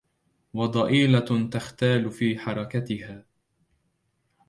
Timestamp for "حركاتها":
2.39-3.25